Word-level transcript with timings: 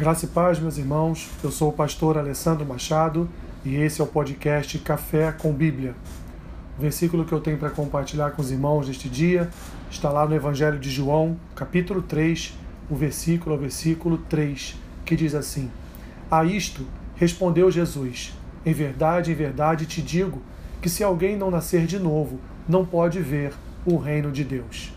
Graça 0.00 0.24
e 0.24 0.28
paz, 0.28 0.58
meus 0.58 0.78
irmãos. 0.78 1.28
Eu 1.44 1.50
sou 1.50 1.68
o 1.68 1.72
pastor 1.74 2.16
Alessandro 2.16 2.64
Machado 2.64 3.28
e 3.62 3.76
esse 3.76 4.00
é 4.00 4.04
o 4.04 4.06
podcast 4.06 4.78
Café 4.78 5.30
com 5.30 5.52
Bíblia. 5.52 5.94
O 6.78 6.80
versículo 6.80 7.22
que 7.22 7.32
eu 7.32 7.38
tenho 7.38 7.58
para 7.58 7.68
compartilhar 7.68 8.30
com 8.30 8.40
os 8.40 8.50
irmãos 8.50 8.88
neste 8.88 9.10
dia 9.10 9.50
está 9.90 10.08
lá 10.08 10.26
no 10.26 10.34
Evangelho 10.34 10.78
de 10.78 10.88
João, 10.88 11.36
capítulo 11.54 12.00
3, 12.00 12.54
o 12.88 12.96
versículo 12.96 13.54
ao 13.54 13.60
versículo 13.60 14.16
3, 14.16 14.74
que 15.04 15.14
diz 15.14 15.34
assim: 15.34 15.70
A 16.30 16.46
isto 16.46 16.86
respondeu 17.16 17.70
Jesus: 17.70 18.32
Em 18.64 18.72
verdade, 18.72 19.30
em 19.30 19.34
verdade 19.34 19.84
te 19.84 20.00
digo 20.00 20.40
que 20.80 20.88
se 20.88 21.04
alguém 21.04 21.36
não 21.36 21.50
nascer 21.50 21.84
de 21.84 21.98
novo, 21.98 22.40
não 22.66 22.86
pode 22.86 23.20
ver 23.20 23.52
o 23.84 23.98
reino 23.98 24.32
de 24.32 24.44
Deus. 24.44 24.94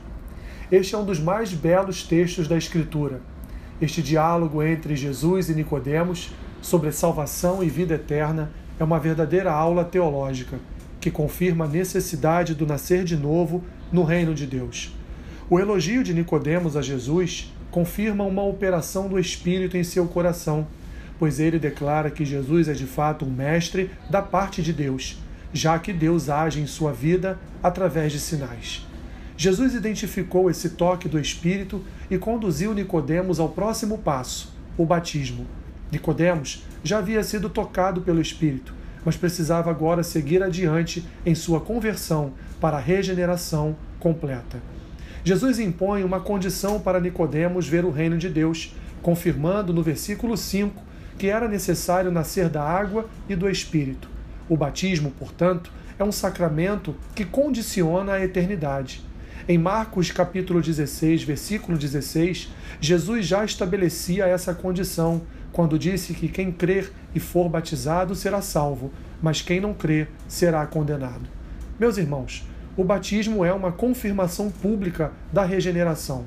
Este 0.71 0.95
é 0.95 0.97
um 0.97 1.03
dos 1.03 1.19
mais 1.19 1.53
belos 1.53 2.03
textos 2.03 2.47
da 2.47 2.55
Escritura 2.55 3.19
este 3.81 4.01
diálogo 4.01 4.61
entre 4.63 4.95
Jesus 4.95 5.49
e 5.49 5.55
Nicodemos 5.55 6.31
sobre 6.61 6.91
salvação 6.91 7.63
e 7.63 7.69
vida 7.69 7.95
eterna 7.95 8.51
é 8.79 8.83
uma 8.83 8.99
verdadeira 8.99 9.51
aula 9.51 9.83
teológica 9.83 10.59
que 10.99 11.11
confirma 11.11 11.65
a 11.65 11.67
necessidade 11.67 12.55
do 12.55 12.65
nascer 12.65 13.03
de 13.03 13.17
novo 13.17 13.63
no 13.91 14.03
reino 14.03 14.33
de 14.33 14.47
Deus. 14.47 14.95
O 15.49 15.59
elogio 15.59 16.01
de 16.01 16.13
Nicodemos 16.13 16.77
a 16.77 16.81
Jesus 16.81 17.53
confirma 17.69 18.23
uma 18.23 18.43
operação 18.43 19.09
do 19.09 19.19
Espírito 19.19 19.75
em 19.75 19.83
seu 19.83 20.07
coração, 20.07 20.65
pois 21.19 21.39
ele 21.39 21.59
declara 21.59 22.09
que 22.09 22.23
Jesus 22.23 22.69
é 22.69 22.73
de 22.73 22.85
fato 22.85 23.25
um 23.25 23.29
mestre 23.29 23.91
da 24.09 24.21
parte 24.21 24.61
de 24.61 24.71
Deus, 24.71 25.21
já 25.51 25.77
que 25.77 25.91
Deus 25.91 26.29
age 26.29 26.61
em 26.61 26.67
sua 26.67 26.93
vida 26.93 27.37
através 27.61 28.11
de 28.11 28.19
sinais. 28.19 28.87
Jesus 29.35 29.73
identificou 29.73 30.49
esse 30.49 30.69
toque 30.69 31.09
do 31.09 31.19
Espírito 31.19 31.81
e 32.09 32.17
conduziu 32.17 32.73
Nicodemos 32.73 33.39
ao 33.39 33.49
próximo 33.49 33.97
passo, 33.97 34.53
o 34.77 34.85
batismo. 34.85 35.47
Nicodemos 35.91 36.63
já 36.83 36.99
havia 36.99 37.23
sido 37.23 37.49
tocado 37.49 38.01
pelo 38.01 38.21
Espírito, 38.21 38.73
mas 39.03 39.17
precisava 39.17 39.69
agora 39.69 40.03
seguir 40.03 40.41
adiante 40.43 41.05
em 41.25 41.33
sua 41.35 41.59
conversão 41.59 42.33
para 42.59 42.77
a 42.77 42.81
regeneração 42.81 43.75
completa. 43.99 44.61
Jesus 45.23 45.59
impõe 45.59 46.03
uma 46.03 46.19
condição 46.19 46.79
para 46.79 46.99
Nicodemos 46.99 47.67
ver 47.67 47.85
o 47.85 47.91
reino 47.91 48.17
de 48.17 48.29
Deus, 48.29 48.75
confirmando 49.01 49.73
no 49.73 49.81
versículo 49.81 50.35
5 50.35 50.93
que 51.17 51.27
era 51.27 51.47
necessário 51.47 52.11
nascer 52.11 52.49
da 52.49 52.63
água 52.63 53.07
e 53.29 53.35
do 53.35 53.49
Espírito. 53.49 54.09
O 54.49 54.57
batismo, 54.57 55.11
portanto, 55.11 55.71
é 55.97 56.03
um 56.03 56.11
sacramento 56.11 56.95
que 57.15 57.23
condiciona 57.23 58.13
a 58.13 58.23
eternidade. 58.23 59.03
Em 59.45 59.57
Marcos 59.57 60.09
capítulo 60.09 60.61
16, 60.61 61.23
versículo 61.23 61.77
16, 61.77 62.49
Jesus 62.79 63.25
já 63.25 63.43
estabelecia 63.43 64.25
essa 64.25 64.53
condição 64.53 65.21
quando 65.51 65.77
disse 65.77 66.13
que 66.13 66.29
quem 66.29 66.49
crer 66.49 66.93
e 67.13 67.19
for 67.19 67.49
batizado 67.49 68.15
será 68.15 68.41
salvo, 68.41 68.89
mas 69.21 69.41
quem 69.41 69.59
não 69.59 69.73
crer 69.73 70.07
será 70.29 70.65
condenado. 70.65 71.27
Meus 71.77 71.97
irmãos, 71.97 72.47
o 72.77 72.85
batismo 72.85 73.43
é 73.43 73.51
uma 73.51 73.69
confirmação 73.69 74.49
pública 74.49 75.11
da 75.31 75.43
regeneração. 75.43 76.23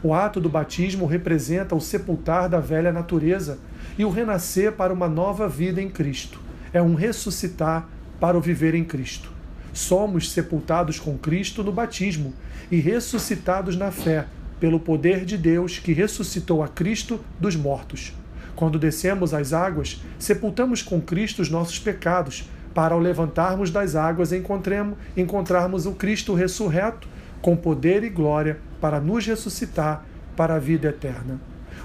O 0.00 0.14
ato 0.14 0.40
do 0.40 0.48
batismo 0.48 1.04
representa 1.04 1.74
o 1.74 1.80
sepultar 1.80 2.48
da 2.48 2.60
velha 2.60 2.92
natureza 2.92 3.58
e 3.98 4.04
o 4.04 4.10
renascer 4.10 4.70
para 4.70 4.94
uma 4.94 5.08
nova 5.08 5.48
vida 5.48 5.82
em 5.82 5.90
Cristo. 5.90 6.40
É 6.72 6.80
um 6.80 6.94
ressuscitar 6.94 7.88
para 8.20 8.38
o 8.38 8.40
viver 8.40 8.76
em 8.76 8.84
Cristo 8.84 9.41
somos 9.72 10.30
sepultados 10.30 10.98
com 10.98 11.16
Cristo 11.16 11.62
no 11.62 11.72
batismo 11.72 12.32
e 12.70 12.78
ressuscitados 12.78 13.76
na 13.76 13.90
fé, 13.90 14.26
pelo 14.60 14.78
poder 14.78 15.24
de 15.24 15.36
Deus 15.36 15.78
que 15.78 15.92
ressuscitou 15.92 16.62
a 16.62 16.68
Cristo 16.68 17.18
dos 17.40 17.56
mortos. 17.56 18.14
Quando 18.54 18.78
descemos 18.78 19.34
às 19.34 19.52
águas, 19.52 20.00
sepultamos 20.18 20.82
com 20.82 21.00
Cristo 21.00 21.42
os 21.42 21.50
nossos 21.50 21.78
pecados, 21.78 22.48
para 22.74 22.94
ao 22.94 23.00
levantarmos 23.00 23.70
das 23.70 23.96
águas 23.96 24.32
encontremos, 24.32 24.96
encontrarmos 25.16 25.84
o 25.84 25.92
Cristo 25.92 26.34
ressurreto, 26.34 27.08
com 27.40 27.56
poder 27.56 28.04
e 28.04 28.08
glória, 28.08 28.58
para 28.80 29.00
nos 29.00 29.26
ressuscitar 29.26 30.06
para 30.36 30.54
a 30.54 30.58
vida 30.58 30.88
eterna. 30.88 31.40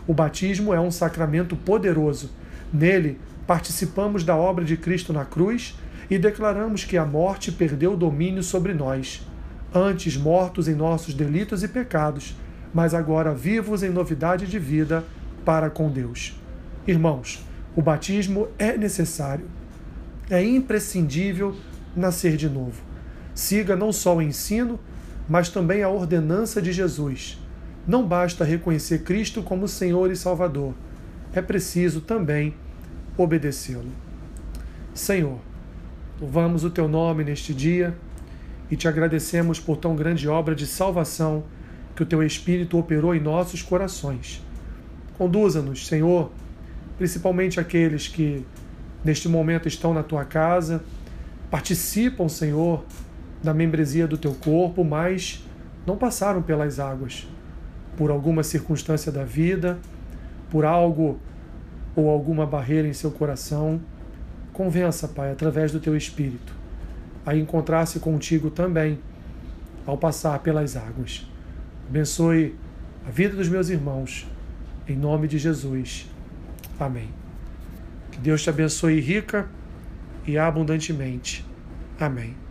O 0.05 0.13
batismo 0.13 0.73
é 0.73 0.79
um 0.79 0.91
sacramento 0.91 1.55
poderoso. 1.55 2.29
Nele, 2.71 3.19
participamos 3.45 4.23
da 4.23 4.35
obra 4.35 4.63
de 4.63 4.77
Cristo 4.77 5.11
na 5.11 5.25
cruz 5.25 5.75
e 6.09 6.17
declaramos 6.17 6.83
que 6.83 6.97
a 6.97 7.05
morte 7.05 7.51
perdeu 7.51 7.93
o 7.93 7.97
domínio 7.97 8.43
sobre 8.43 8.73
nós, 8.73 9.27
antes 9.73 10.15
mortos 10.15 10.67
em 10.67 10.75
nossos 10.75 11.13
delitos 11.13 11.63
e 11.63 11.67
pecados, 11.67 12.35
mas 12.73 12.93
agora 12.93 13.33
vivos 13.33 13.83
em 13.83 13.89
novidade 13.89 14.47
de 14.47 14.59
vida 14.59 15.03
para 15.43 15.69
com 15.69 15.89
Deus. 15.89 16.39
Irmãos, 16.85 17.45
o 17.75 17.81
batismo 17.81 18.47
é 18.57 18.77
necessário, 18.77 19.45
é 20.29 20.43
imprescindível 20.43 21.55
nascer 21.95 22.37
de 22.37 22.49
novo. 22.49 22.81
Siga 23.33 23.75
não 23.75 23.91
só 23.91 24.15
o 24.15 24.21
ensino, 24.21 24.79
mas 25.27 25.49
também 25.49 25.83
a 25.83 25.89
ordenança 25.89 26.61
de 26.61 26.71
Jesus. 26.71 27.37
Não 27.87 28.05
basta 28.05 28.43
reconhecer 28.43 29.03
Cristo 29.03 29.43
como 29.43 29.67
Senhor 29.67 30.11
e 30.11 30.15
Salvador, 30.15 30.73
é 31.33 31.41
preciso 31.41 32.01
também 32.01 32.53
obedecê-lo. 33.17 33.91
Senhor, 34.93 35.39
Louvamos 36.19 36.63
o 36.63 36.71
teu 36.71 36.87
nome 36.87 37.23
neste 37.23 37.53
dia 37.53 37.95
e 38.71 38.75
te 38.75 38.87
agradecemos 38.87 39.59
por 39.59 39.77
tão 39.77 39.95
grande 39.95 40.27
obra 40.27 40.55
de 40.55 40.65
salvação 40.65 41.43
que 41.95 42.01
o 42.01 42.05
teu 42.07 42.23
Espírito 42.23 42.75
operou 42.79 43.13
em 43.13 43.19
nossos 43.19 43.61
corações. 43.61 44.43
Conduza-nos, 45.15 45.85
Senhor, 45.85 46.31
principalmente 46.97 47.59
aqueles 47.59 48.07
que 48.07 48.43
neste 49.05 49.29
momento 49.29 49.67
estão 49.67 49.93
na 49.93 50.01
tua 50.01 50.25
casa, 50.25 50.83
participam, 51.51 52.27
Senhor, 52.27 52.83
da 53.43 53.53
membresia 53.53 54.07
do 54.07 54.17
teu 54.17 54.33
corpo, 54.33 54.83
mas 54.83 55.45
não 55.85 55.97
passaram 55.97 56.41
pelas 56.41 56.79
águas, 56.79 57.27
por 57.95 58.09
alguma 58.09 58.41
circunstância 58.41 59.11
da 59.11 59.23
vida, 59.23 59.77
por 60.49 60.65
algo 60.65 61.19
ou 61.95 62.09
alguma 62.09 62.43
barreira 62.43 62.87
em 62.87 62.93
seu 62.93 63.11
coração 63.11 63.79
Convença, 64.57 65.07
Pai, 65.07 65.31
através 65.31 65.71
do 65.71 65.79
teu 65.79 65.95
Espírito, 65.95 66.51
a 67.23 67.35
encontrar-se 67.35 67.99
contigo 67.99 68.49
também 68.49 68.97
ao 69.85 69.99
passar 69.99 70.39
pelas 70.39 70.75
águas. 70.75 71.29
Abençoe 71.87 72.55
a 73.07 73.11
vida 73.11 73.35
dos 73.35 73.47
meus 73.47 73.69
irmãos, 73.69 74.25
em 74.87 74.95
nome 74.95 75.27
de 75.27 75.37
Jesus. 75.37 76.09
Amém. 76.79 77.07
Que 78.11 78.17
Deus 78.17 78.41
te 78.41 78.49
abençoe 78.49 78.99
rica 78.99 79.47
e 80.25 80.39
abundantemente. 80.39 81.45
Amém. 81.99 82.46